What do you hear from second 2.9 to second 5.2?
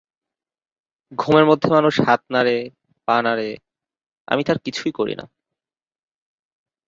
পা নাড়ে- আমি তার কিছুই করি